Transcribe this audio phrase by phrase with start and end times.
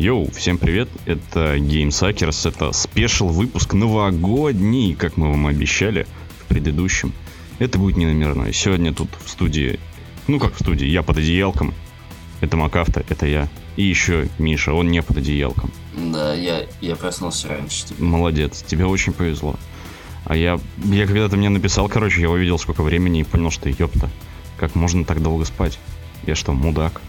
[0.00, 6.06] Йоу, всем привет, это GameSuckers, это special выпуск новогодний, как мы вам обещали
[6.38, 7.12] в предыдущем.
[7.58, 8.54] Это будет не номерной.
[8.54, 9.78] Сегодня тут в студии,
[10.26, 11.74] ну как в студии, я под одеялком,
[12.40, 13.50] это Макафта, это я.
[13.76, 15.70] И еще Миша, он не под одеялком.
[15.94, 17.88] Да, я, я проснулся раньше.
[17.88, 18.02] Тебя.
[18.02, 19.56] Молодец, тебе очень повезло.
[20.24, 23.68] А я, я когда ты мне написал, короче, я увидел сколько времени и понял, что
[23.68, 24.08] ёпта,
[24.56, 25.78] как можно так долго спать?
[26.26, 27.02] Я что, мудак?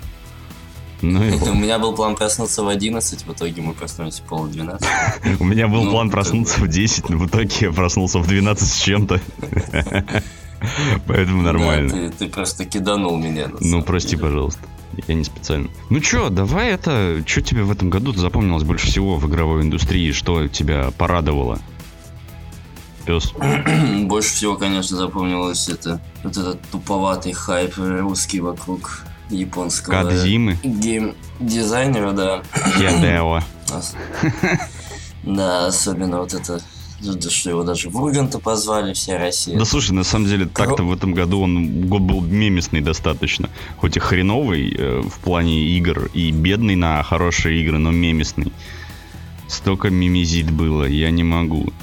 [1.02, 4.46] Ну, и У меня был план проснуться в 11, в итоге мы проснулись в пол
[4.46, 4.88] 12.
[5.40, 8.68] У меня был ну, план проснуться в 10, но в итоге я проснулся в 12
[8.68, 9.20] с чем-то.
[11.08, 11.90] Поэтому нормально.
[11.90, 13.50] Да, ты, ты просто киданул меня.
[13.60, 14.24] Ну, прости, деле.
[14.24, 14.62] пожалуйста.
[15.08, 15.70] Я не специально.
[15.90, 17.24] Ну чё, давай это...
[17.26, 20.12] Что тебе в этом году запомнилось больше всего в игровой индустрии?
[20.12, 21.60] Что тебя порадовало?
[23.06, 23.34] Пес.
[24.04, 26.02] больше всего, конечно, запомнилось это...
[26.24, 30.58] Вот этот туповатый хайп русский вокруг японского Кадзимы.
[30.64, 32.44] гейм-дизайнера, да.
[32.78, 33.42] Хидео.
[35.24, 36.60] Да, особенно вот это
[37.30, 39.58] что его даже в Урганта позвали, вся Россия.
[39.58, 43.50] Да слушай, на самом деле, так-то в этом году он год был мемесный достаточно.
[43.78, 48.52] Хоть и хреновый э, в плане игр, и бедный на хорошие игры, но мемесный.
[49.48, 51.74] Столько мимизит было, я не могу.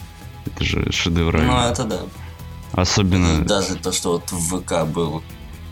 [0.46, 1.42] Это же шедевр.
[1.42, 2.00] Ну, это да.
[2.72, 3.44] Особенно...
[3.44, 5.22] Даже то, что вот в ВК был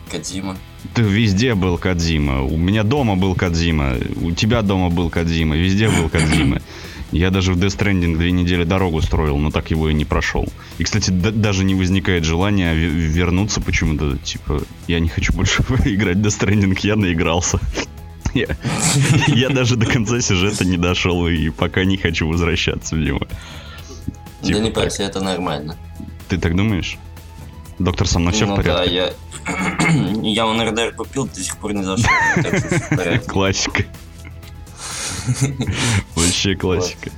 [0.07, 0.57] Кадзима.
[0.93, 2.41] Ты везде был Кадзима.
[2.41, 3.95] У меня дома был Кадзима.
[4.21, 5.55] У тебя дома был Кадзима.
[5.55, 6.61] Везде был Кадзима.
[7.11, 10.45] Я даже в Death Stranding две недели дорогу строил, но так его и не прошел.
[10.77, 14.17] И, кстати, даже не возникает желания вернуться почему-то.
[14.17, 17.59] Типа, я не хочу больше играть в Death Stranding, я наигрался.
[18.33, 18.47] Я,
[19.27, 23.21] я даже до конца сюжета не дошел и пока не хочу возвращаться в него.
[24.41, 25.77] Типа, да не парься, это нормально.
[26.27, 26.97] Ты так думаешь?
[27.79, 28.89] Доктор, со мной все ну, в порядке?
[28.89, 29.13] Да, я...
[30.23, 32.09] я он РДР купил, до сих пор не зашел.
[33.27, 33.83] Классика.
[36.15, 37.11] Вообще классика.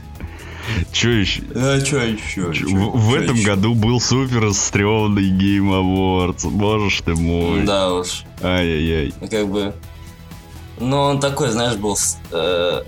[0.91, 1.41] Че еще?
[1.55, 2.53] А что еще?
[2.53, 3.47] Чё, в, в этом еще?
[3.47, 6.49] году был супер стрёмный Game Awards.
[6.49, 7.63] Можешь ты мой.
[7.63, 8.23] Да уж.
[8.41, 9.13] Ай-яй-яй.
[9.29, 9.73] Как бы...
[10.79, 11.97] Ну, он такой, знаешь, был...
[12.31, 12.83] Э,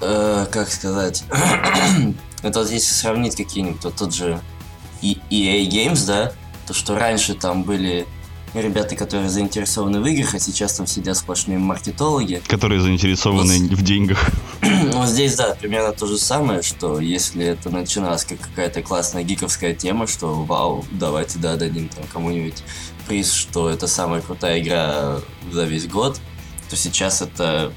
[0.00, 1.24] э, как сказать...
[2.42, 4.38] Это вот если сравнить какие-нибудь, то тот же
[5.00, 6.32] EA Games, да,
[6.66, 8.06] то, что раньше там были
[8.62, 12.42] ребята, которые заинтересованы в играх, а сейчас там сидят сплошные маркетологи.
[12.46, 14.18] Которые заинтересованы вот, в деньгах.
[14.94, 19.74] Ну, здесь, да, примерно то же самое, что если это начиналось как какая-то классная гиковская
[19.74, 22.62] тема, что вау, давайте, да, дадим там кому-нибудь
[23.06, 25.20] приз, что это самая крутая игра
[25.50, 26.20] за весь год,
[26.70, 27.72] то сейчас это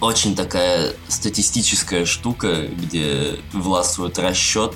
[0.00, 4.74] очень такая статистическая штука, где властвует расчет,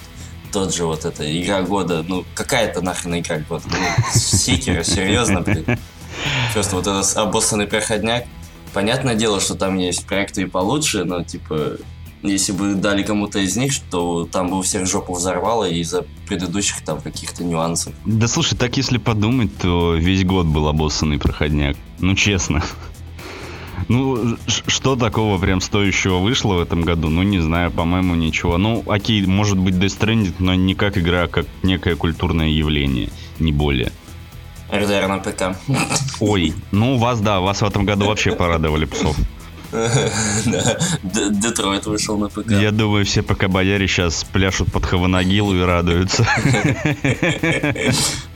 [0.56, 3.76] тот же вот эта игра года, ну какая-то нахрен игра года, ну
[4.14, 5.78] Секера, серьезно, блин.
[6.54, 8.24] Просто вот этот обоссанный проходняк.
[8.72, 11.72] Понятное дело, что там есть проекты и получше, но типа
[12.22, 16.82] если бы дали кому-то из них, то там бы у всех жопу взорвало из-за предыдущих
[16.82, 17.92] там каких-то нюансов.
[18.06, 21.76] Да слушай, так если подумать, то весь год был обоссанный проходняк.
[21.98, 22.64] Ну честно.
[23.88, 27.08] Ну, что такого прям стоящего вышло в этом году?
[27.08, 28.58] Ну, не знаю, по-моему, ничего.
[28.58, 33.10] Ну, окей, может быть, Death Stranding, но не как игра, а как некое культурное явление,
[33.38, 33.92] не более.
[34.72, 35.56] РДР на ПК.
[36.20, 39.16] Ой, ну вас, да, вас в этом году вообще порадовали псов.
[41.02, 42.50] Детройт вышел на ПК.
[42.50, 46.26] Я думаю, все ПК-бояре сейчас пляшут под Хаванагилу и радуются.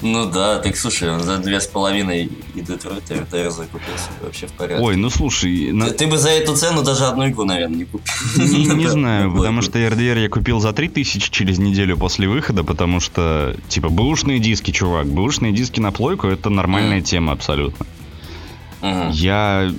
[0.03, 4.53] Ну да, так слушай, он за две с половиной и Детройт РТР закупился вообще в
[4.53, 4.83] порядке.
[4.83, 5.75] Ой, ну слушай...
[5.99, 8.77] Ты бы за эту цену даже одну игру, наверное, не купил.
[8.77, 13.55] Не знаю, потому что RDR я купил за 3000 через неделю после выхода, потому что,
[13.69, 17.87] типа, бэушные диски, чувак, бэушные диски на плойку это нормальная тема абсолютно.
[19.13, 19.71] Я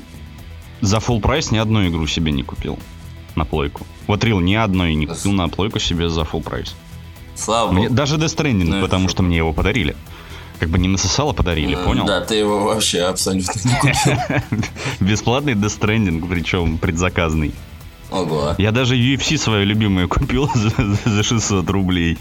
[0.81, 2.77] за full прайс ни одну игру себе не купил
[3.35, 3.85] на плойку.
[4.07, 6.75] Вот Рил ни одной не купил на плойку себе за full прайс.
[7.35, 9.95] Слава мне, Даже Death Stranding, ну, потому что мне его подарили.
[10.59, 12.05] Как бы не насосало, подарили, ну, понял?
[12.05, 14.61] Да, ты его вообще абсолютно не купил.
[14.99, 17.53] Бесплатный Death Stranding, причем предзаказный.
[18.11, 18.55] Ого.
[18.57, 20.71] Я даже UFC свою любимую купил за,
[21.05, 22.17] за 600 рублей.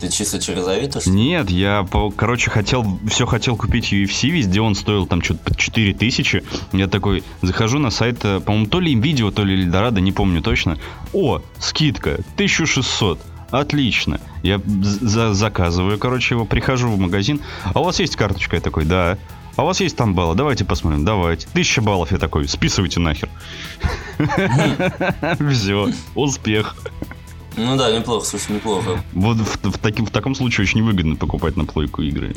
[0.00, 1.86] Ты чисто через Авито, что Нет, я,
[2.16, 6.42] короче, хотел, все хотел купить UFC, везде он стоил там что-то под 4000.
[6.72, 10.40] Я такой, захожу на сайт, э, по-моему, то ли видео, то ли Эльдорадо, не помню
[10.40, 10.78] точно.
[11.12, 13.20] О, скидка, 1600.
[13.50, 14.20] Отлично.
[14.42, 17.40] Я за заказываю, короче, его, прихожу в магазин.
[17.64, 18.56] А у вас есть карточка?
[18.56, 19.18] Я такой, да.
[19.56, 20.34] А у вас есть там баллы?
[20.34, 21.04] Давайте посмотрим.
[21.04, 21.46] Давайте.
[21.52, 22.12] Тысяча баллов.
[22.12, 23.28] Я такой, списывайте нахер.
[25.52, 26.76] Все, успех.
[27.60, 29.02] Ну да, неплохо, слушай, неплохо.
[29.12, 32.34] Вот в, в, таким, в таком случае очень выгодно покупать на плойку игры.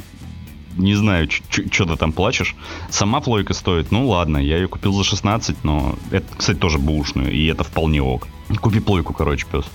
[0.76, 2.56] не знаю, что ты там плачешь.
[2.90, 7.32] Сама плойка стоит, ну ладно, я ее купил за 16, но это, кстати, тоже бушную,
[7.32, 8.28] и это вполне ок.
[8.62, 9.66] Купи плойку, короче, пес.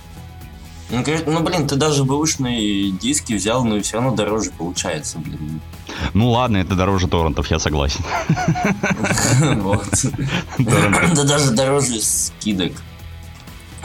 [0.91, 5.61] Ну, ну, блин, ты даже бэушные диски взял, но и все равно дороже получается, блин.
[6.13, 8.03] Ну ладно, это дороже торрентов, я согласен.
[11.15, 12.73] Да даже дороже скидок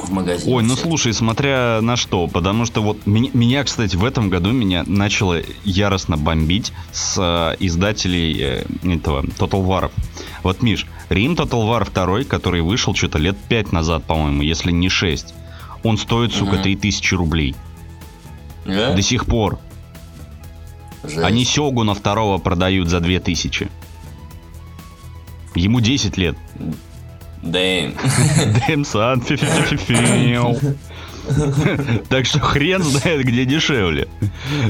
[0.04, 0.54] в магазине.
[0.54, 4.52] Ой, ну слушай, смотря на что, потому что вот меня, меня, кстати, в этом году
[4.52, 9.90] меня начало яростно бомбить с э, издателей э, этого Total War.
[10.42, 14.88] Вот, Миш, Рим Total War 2, который вышел что-то лет 5 назад, по-моему, если не
[14.88, 15.34] 6,
[15.82, 17.54] он стоит, сука, 3000 рублей.
[18.64, 18.94] Yeah?
[18.94, 19.58] До сих пор.
[21.02, 21.18] Жесть.
[21.18, 23.68] Они Сёгуна второго продают за 2000.
[25.54, 26.36] Ему 10 лет.
[27.44, 27.94] Дэм.
[28.66, 29.22] Дэм, сан,
[32.08, 34.08] Так что хрен знает, где дешевле.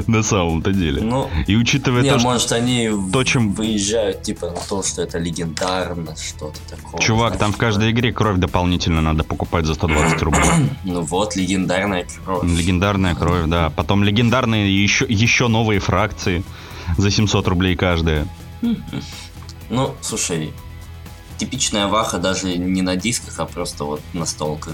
[0.06, 1.02] На самом-то деле.
[1.02, 2.28] Ну, И учитывая не, то, что...
[2.28, 7.00] может, они то, чем- выезжают, типа, на то, что это легендарно, что-то такое.
[7.00, 10.42] Чувак, там в каждой игре кровь дополнительно надо покупать за 120 рублей.
[10.84, 12.44] Ну вот, легендарная кровь.
[12.44, 13.70] Легендарная кровь, да.
[13.70, 16.44] Потом легендарные еще, еще новые фракции
[16.98, 18.26] за 700 рублей каждая.
[19.70, 20.52] Ну, слушай,
[21.36, 24.72] типичная ваха даже не на дисках, а просто вот настолка.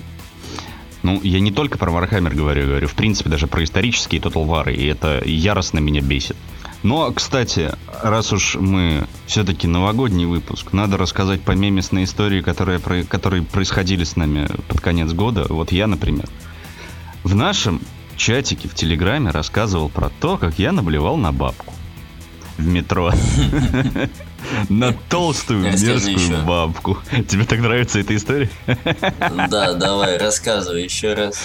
[1.02, 4.72] Ну, я не только про Warhammer говорю, говорю, в принципе, даже про исторические Total War,
[4.72, 6.36] и это яростно меня бесит.
[6.82, 7.72] Но, кстати,
[8.02, 14.16] раз уж мы все-таки новогодний выпуск, надо рассказать по мемесной истории, которые, которые происходили с
[14.16, 15.46] нами под конец года.
[15.48, 16.28] Вот я, например,
[17.22, 17.80] в нашем
[18.16, 21.74] чатике в Телеграме рассказывал про то, как я наблевал на бабку
[22.56, 23.12] в метро.
[24.68, 26.98] На толстую мерзкую бабку.
[27.28, 28.50] Тебе так нравится эта история?
[28.66, 31.40] Да, давай, рассказывай еще раз.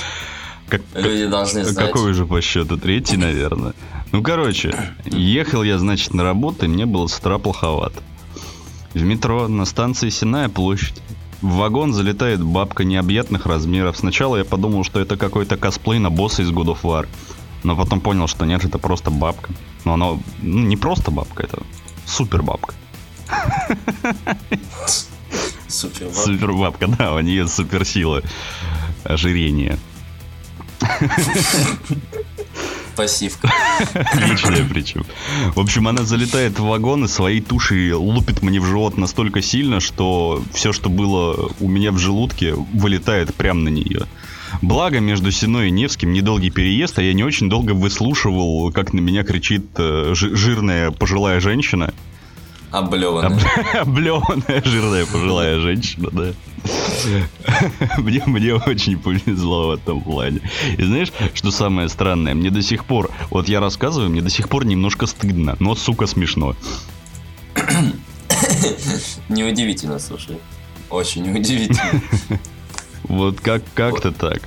[0.67, 1.87] Как- Люди должны знать.
[1.87, 2.77] Какой уже по счету?
[2.77, 3.73] Третий, наверное.
[4.11, 4.75] Ну, короче,
[5.05, 8.01] ехал я, значит, на работу, и мне было с утра плоховато.
[8.93, 11.01] В метро на станции Синая площадь.
[11.41, 13.97] В вагон залетает бабка необъятных размеров.
[13.97, 17.07] Сначала я подумал, что это какой-то косплей на босса из God of War.
[17.63, 19.51] Но потом понял, что нет, это просто бабка.
[19.83, 20.05] Но она
[20.41, 21.61] ну, не просто бабка, это
[22.05, 22.73] супер бабка.
[25.67, 26.07] Супер.
[26.07, 26.25] вот.
[26.25, 28.21] Супер бабка, да, у нее суперсила
[29.03, 29.77] ожирения.
[32.95, 33.51] Пассивка.
[33.93, 35.05] Отличная причем.
[35.53, 39.81] В общем, она залетает в вагон и своей тушей лупит мне в живот настолько сильно,
[39.81, 44.03] что все, что было у меня в желудке, вылетает прямо на нее.
[44.61, 49.01] Благо, между Синой и Невским недолгий переезд, а я не очень долго выслушивал, как на
[49.01, 51.93] меня кричит э, жи- жирная пожилая женщина.
[52.75, 53.39] Облеванная.
[53.81, 56.33] Облеванная жирная пожилая женщина, да.
[57.99, 60.41] Мне, мне очень повезло в этом плане.
[60.77, 62.33] И знаешь, что самое странное?
[62.33, 66.05] Мне до сих пор, вот я рассказываю, мне до сих пор немножко стыдно, но, сука,
[66.05, 66.55] смешно.
[69.29, 70.37] Неудивительно, слушай.
[70.89, 72.01] Очень неудивительно.
[73.07, 74.41] Вот как, как-то так.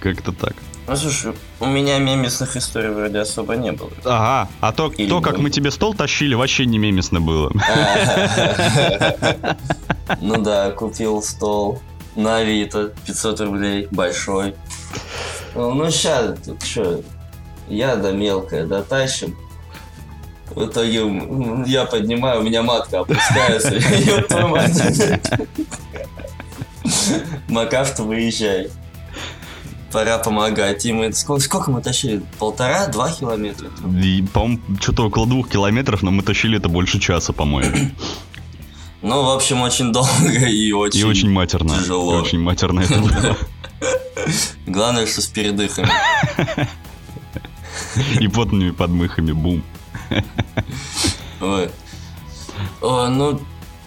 [0.00, 0.56] Как-то так.
[0.86, 3.90] Ну, слушай, у меня мемесных историй вроде особо не было.
[4.04, 7.50] Ага, а то, Или то как мы тебе стол тащили, вообще не мемесно было.
[10.20, 11.80] Ну да, купил стол
[12.14, 14.54] на Авито, 500 рублей, большой.
[15.54, 17.00] Ну, ну ща, тут что,
[17.68, 19.34] я да мелкая, да тащим.
[20.50, 21.00] В итоге
[21.66, 23.74] я поднимаю, у меня матка опускается.
[23.74, 24.82] Ёб твою мать.
[27.48, 28.68] Макаф, ты выезжай.
[29.94, 30.84] Пора помогать.
[30.86, 32.20] И мы, сколько, сколько мы тащили?
[32.40, 33.68] Полтора-два километра?
[34.02, 37.90] И, по-моему, что-то около двух километров, но мы тащили это больше часа, по-моему.
[39.02, 41.00] Ну, в общем, очень долго и очень...
[41.00, 41.78] И очень матерно.
[41.78, 42.14] тяжело.
[42.14, 43.36] И очень матерно это было.
[44.66, 45.90] Главное, что с передыхами.
[48.18, 49.62] И потными подмыхами, бум.
[51.42, 51.70] Ой.
[52.80, 53.42] О, ну,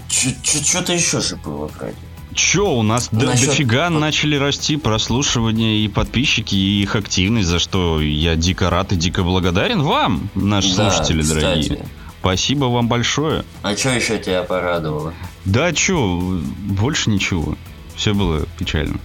[0.07, 1.95] что-то еще же было вроде.
[2.37, 7.57] Че, у нас до- Насчет- дофига начали расти прослушивания и подписчики, и их активность, за
[7.57, 11.39] что я дико рад и дико благодарен вам, наши Да, слушатели кстати.
[11.41, 11.85] дорогие.
[12.19, 13.43] Спасибо вам большое.
[13.63, 15.13] А что еще тебя порадовало?
[15.45, 17.55] Да, чё, больше ничего.
[17.95, 18.99] Все было печально.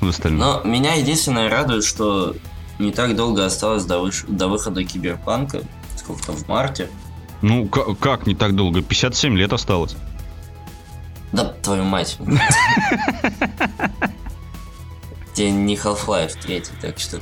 [0.00, 0.40] В остальном.
[0.40, 2.34] Но меня единственное радует, что
[2.78, 5.62] не так долго осталось до, выш- до выхода Киберпанка.
[5.98, 6.88] Сколько там, в марте?
[7.42, 8.80] Ну, ка- как не так долго?
[8.80, 9.96] 57 лет осталось.
[11.32, 12.18] Да, твою мать.
[15.34, 17.20] Тебе не Half-Life 3, так что...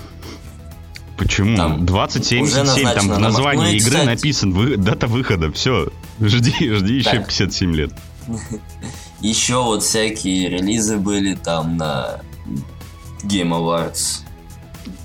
[1.17, 1.55] Почему?
[1.57, 5.53] Там 2077, там в на- названии Ну игры кстати- написан вы- дата выхода.
[5.53, 5.89] Все,
[6.19, 7.27] жди, жди еще Так.
[7.29, 7.93] 57 лет.
[9.21, 12.21] Еще вот всякие релизы были там на
[13.23, 14.23] Game Awards.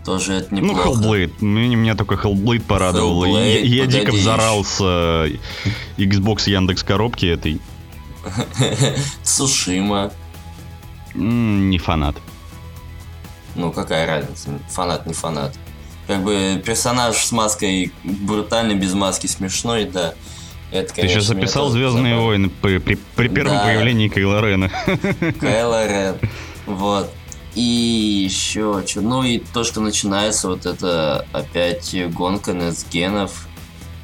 [0.05, 0.88] Тоже это Ну, неплохо.
[0.89, 1.33] Hellblade.
[1.43, 3.25] Меня, меня только Hellblade порадовал.
[3.25, 4.21] Hellblade, я, я дико погоди.
[4.21, 5.31] взорал с э,
[5.97, 7.59] Xbox Яндекс коробки этой.
[9.24, 10.12] Цушима.
[11.13, 12.15] М, Не фанат.
[13.55, 14.50] Ну, какая разница?
[14.70, 15.55] Фанат, не фанат.
[16.08, 20.13] Как бы персонаж с маской брутальный, без маски смешной, да.
[20.72, 22.25] Это, Ты сейчас конечно, записал Звездные забавило.
[22.27, 23.63] войны при, при- при первом Да.
[23.63, 24.70] появлении Кайла Рена.
[25.39, 26.15] Кайло Рен.
[26.65, 27.10] Вот.
[27.53, 27.62] И
[28.29, 29.00] еще что.
[29.01, 33.48] Ну и то, что начинается вот это опять гонка нетсгенов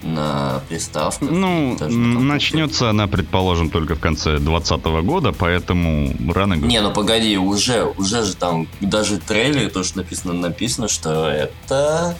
[0.03, 1.29] на приставках.
[1.29, 6.73] Ну, начнется она, предположим, только в конце 2020 года, поэтому рано говорить.
[6.73, 12.17] Не, ну погоди, уже, уже же там даже трейлер, то, что написано, написано, что это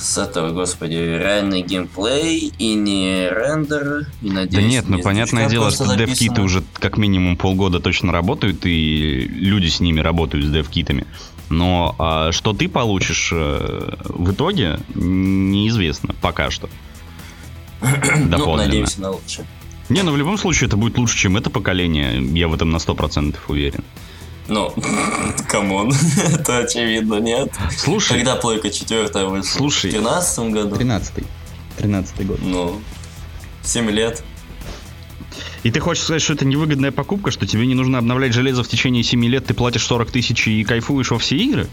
[0.00, 5.48] с этого, господи, реальный геймплей и не рендер, и Да надеюсь, нет, ну не понятное
[5.48, 10.50] дело, что девкиты уже как минимум полгода точно работают, и люди с ними работают, с
[10.50, 11.06] девкитами.
[11.50, 16.68] Но а, что ты получишь э, в итоге, неизвестно пока что.
[17.80, 19.46] Ну, надеемся на лучшее.
[19.88, 22.76] Не, ну в любом случае это будет лучше, чем это поколение, я в этом на
[22.76, 23.82] 100% уверен.
[24.46, 24.72] Ну,
[25.48, 25.92] come on,
[26.32, 27.52] это очевидно, нет?
[27.76, 29.42] Слушай, Когда Плойка 4 вышла?
[29.42, 29.90] Слушай.
[29.90, 30.76] В 13 году?
[30.76, 31.24] 13
[31.78, 32.38] 13 год.
[32.42, 32.80] Ну,
[33.62, 34.22] 7 лет.
[35.62, 38.68] И ты хочешь сказать, что это невыгодная покупка, что тебе не нужно обновлять железо в
[38.68, 41.68] течение 7 лет, ты платишь 40 тысяч и кайфуешь во все игры?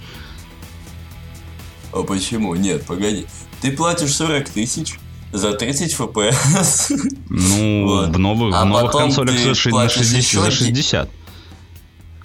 [1.94, 2.54] А почему?
[2.56, 3.26] Нет, погоди.
[3.62, 5.00] Ты платишь 40 тысяч
[5.34, 6.92] за 30 FPS.
[7.30, 8.10] Ну, Вот.
[8.10, 11.10] в новых, А в новых консолях за, ши- на платишь 60, еще за де- 60.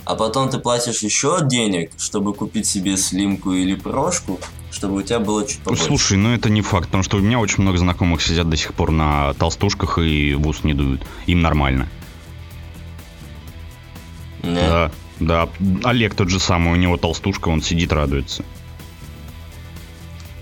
[0.05, 4.41] А потом ты платишь еще денег, чтобы купить себе слимку или прошку,
[4.73, 5.85] чтобы у тебя было чуть побольше.
[5.85, 8.75] Слушай, ну это не факт, потому что у меня очень много знакомых сидят до сих
[8.75, 11.03] пор на толстушках и в ус не дуют.
[11.27, 11.89] Им нормально.
[14.43, 14.55] Не.
[14.57, 15.49] Да, да.
[15.85, 18.45] Олег тот же самый, у него толстушка, он сидит, радуется.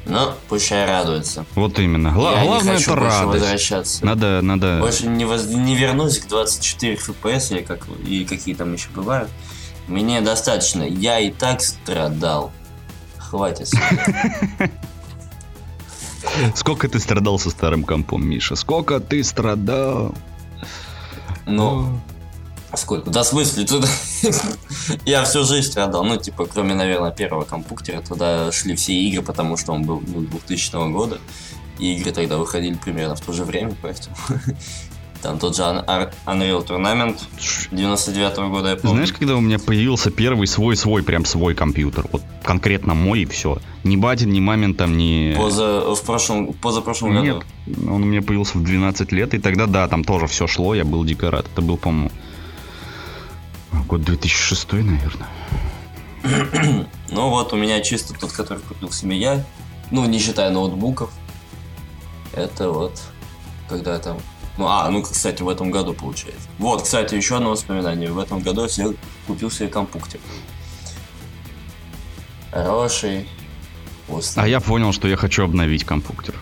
[0.06, 1.44] Ну, пущай радуется.
[1.54, 2.10] Вот именно.
[2.12, 3.42] Гла- Я главное не хочу это больше радость.
[3.42, 4.04] возвращаться.
[4.06, 4.78] Надо, надо...
[4.80, 9.28] Больше не, воз- не вернусь к 24 FPS или как, и какие там еще бывают.
[9.86, 10.82] Мне достаточно.
[10.82, 12.52] Я и так страдал.
[13.30, 13.70] Хватит.
[16.56, 18.56] Сколько ты страдал со старым компом, Миша?
[18.56, 20.14] Сколько ты страдал?
[21.46, 22.00] Ну,
[22.74, 23.10] сколько?
[23.10, 23.88] Да, в смысле, туда...
[25.06, 26.04] Я всю жизнь страдал.
[26.04, 30.22] Ну, типа, кроме, наверное, первого компьютера, туда шли все игры, потому что он был ну,
[30.22, 31.20] 2000 года.
[31.78, 34.16] И игры тогда выходили примерно в то же время, поэтому...
[35.22, 37.18] Там тот же Unreal Tournament
[37.70, 38.96] 99 года, я помню.
[38.96, 42.06] Знаешь, когда у меня появился первый свой-свой, прям свой компьютер?
[42.10, 43.58] Вот конкретно мой и все.
[43.84, 45.34] Ни батин, ни мамин там, ни...
[45.36, 47.92] Поза, в прошлом, позапрошлом Нет, году.
[47.94, 50.84] он у меня появился в 12 лет, и тогда, да, там тоже все шло, я
[50.84, 51.46] был дико рад.
[51.52, 52.10] Это был, по-моему,
[53.86, 55.28] год 2006, наверное.
[57.12, 59.44] Ну вот, у меня чисто тот, который купил себе я,
[59.90, 61.10] ну, не считая ноутбуков.
[62.32, 63.02] Это вот,
[63.68, 64.18] когда там...
[64.60, 66.46] Ну, а, ну, кстати, в этом году получается.
[66.58, 68.12] Вот, кстати, еще одно воспоминание.
[68.12, 68.88] В этом году я
[69.26, 70.20] купил себе компьютер.
[72.52, 73.26] Хороший.
[74.06, 74.42] вкусный.
[74.42, 76.34] А я понял, что я хочу обновить компьютер.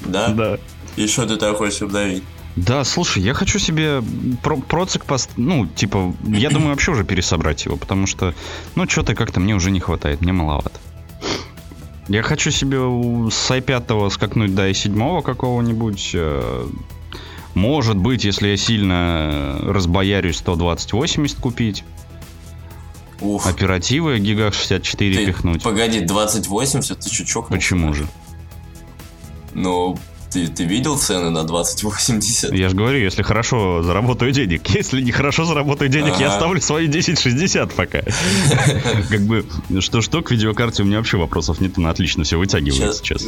[0.00, 0.28] Да?
[0.34, 0.58] Да.
[0.96, 2.24] И что ты так хочешь обновить?
[2.56, 4.02] Да, слушай, я хочу себе
[4.42, 5.30] про процик пост...
[5.36, 8.34] Ну, типа, я думаю вообще уже пересобрать его, потому что,
[8.74, 10.80] ну, что-то как-то мне уже не хватает, мне маловато.
[12.08, 12.78] Я хочу себе
[13.30, 16.10] с i5 скакнуть до i7 какого-нибудь.
[16.14, 16.66] э,
[17.54, 21.84] Может быть, если я сильно разбоярюсь, 12080 купить.
[23.20, 25.62] Ух, Оперативы гигах 64 ты, пихнуть.
[25.62, 27.52] погоди, 2080, ты чокнулся?
[27.52, 28.06] Почему же?
[29.54, 29.96] Ну,
[30.32, 32.52] ты, ты видел цены на 2080?
[32.52, 34.66] Я же говорю, если хорошо заработаю денег.
[34.74, 38.02] Если не хорошо заработаю денег, я оставлю свои 1060 пока.
[39.08, 39.44] Как бы,
[39.80, 43.24] что-что, к видеокарте у меня вообще вопросов нет, она отлично все вытягивает сейчас.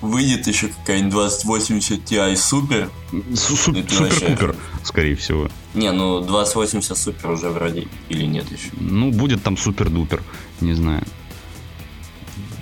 [0.00, 2.90] выйдет еще какая-нибудь 2080 Ti Super.
[3.36, 5.48] Су- су- Это вообще- Супер-пупер, скорее всего.
[5.74, 8.70] Не, ну 2080 Super уже вроде или нет еще.
[8.78, 10.22] Ну, будет там супер-дупер,
[10.60, 11.04] не знаю.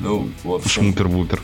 [0.00, 1.40] Ну, в общем, Шмупер-бупер.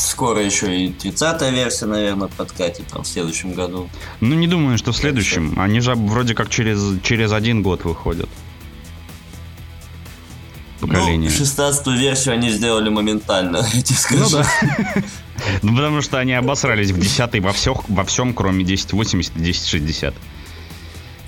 [0.00, 3.88] Скоро еще и 30 версия, наверное, подкатит там в следующем году.
[4.20, 5.58] Ну, не думаю, что в следующем.
[5.58, 8.28] Они же вроде как через, через один год выходят.
[10.80, 11.30] Поколение.
[11.30, 14.22] Ну, 16 версию они сделали моментально, я тебе скажу.
[14.22, 15.02] Ну да.
[15.62, 20.14] Ну, потому что они обосрались в 10 во, всех, во всем, кроме 1080 и 1060.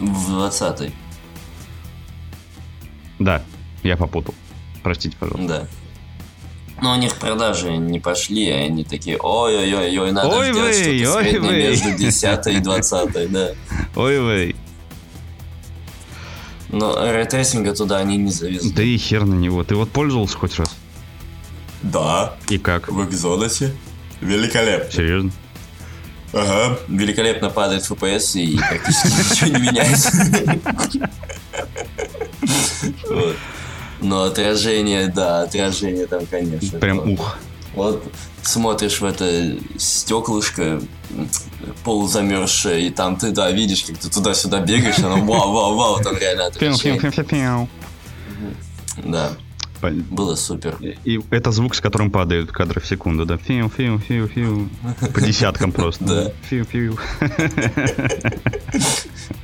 [0.00, 0.92] В 20
[3.18, 3.42] Да,
[3.82, 4.34] я попутал.
[4.82, 5.48] Простите, пожалуйста.
[5.48, 5.81] да.
[6.82, 11.16] Но у них продажи не пошли, и они такие, ой-ой-ой, надо Ой сделать вы, что-то
[11.16, 11.56] ой среднее вы».
[11.58, 13.50] между 10 и 20, да.
[13.94, 14.56] Ой, вей.
[16.70, 18.72] Но ray tracing а туда они не завезли.
[18.72, 19.62] Да и хер на него.
[19.62, 20.74] Ты вот пользовался хоть раз?
[21.82, 22.88] Да, И как?
[22.88, 23.70] в Exodus.
[24.20, 24.90] Великолепно.
[24.90, 25.30] Серьезно?
[26.32, 26.78] Ага.
[26.88, 30.10] Великолепно падает FPS и практически ничего не меняется.
[34.02, 36.78] Но отражение, да, отражение там, конечно.
[36.78, 37.38] Прям то- ух.
[37.74, 38.04] Вот
[38.42, 40.80] смотришь в это стеклышко
[41.84, 46.16] полузамерзшее, и там ты, да, видишь, как ты туда-сюда бегаешь, оно вау, вау, вау, там
[46.18, 47.00] реально отражение.
[49.04, 49.32] Да,
[49.80, 50.76] было супер.
[51.04, 53.38] И это звук, с которым падают кадры в секунду, да?
[53.38, 54.68] Фиу, фиу, фиу, фиу.
[55.14, 56.04] По десяткам просто.
[56.04, 56.32] Да.
[56.50, 56.98] Фиу, фиу.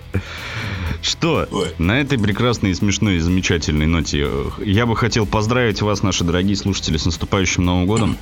[1.03, 1.47] Что?
[1.51, 1.75] Ой.
[1.79, 6.57] На этой прекрасной, смешной и замечательной ноте э, я бы хотел поздравить вас, наши дорогие
[6.57, 8.17] слушатели, с наступающим Новым годом.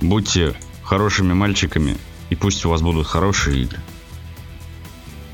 [0.00, 1.96] Будьте хорошими мальчиками,
[2.30, 3.78] и пусть у вас будут хорошие игры.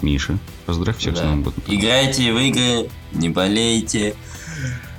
[0.03, 1.27] Миша, поздравь всех с Да.
[1.27, 1.63] Новым годом.
[1.67, 4.15] Играйте в игры, не болейте.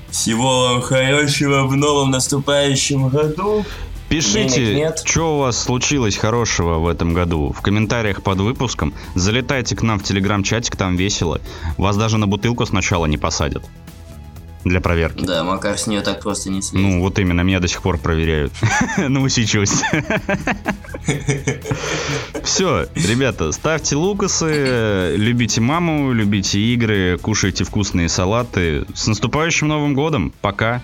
[0.09, 3.65] Всего вам хорошего в новом наступающем году.
[4.09, 8.93] Пишите, что у вас случилось хорошего в этом году в комментариях под выпуском.
[9.15, 11.41] Залетайте к нам в телеграм-чатик, там весело.
[11.77, 13.63] Вас даже на бутылку сначала не посадят.
[14.63, 15.23] Для проверки.
[15.23, 16.85] Да, Макар с нее так просто не слезет.
[16.85, 18.51] Ну, вот именно, меня до сих пор проверяют.
[18.97, 19.81] Сейчас.
[22.43, 28.85] Все, ребята, ставьте лукасы, любите маму, любите игры, кушайте вкусные салаты.
[28.93, 30.33] С наступающим Новым годом.
[30.41, 30.81] Пока.